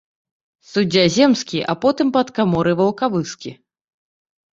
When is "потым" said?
1.85-2.07